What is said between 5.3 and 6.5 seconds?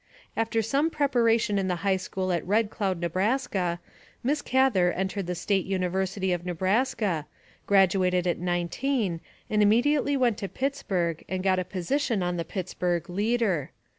State Uni versity of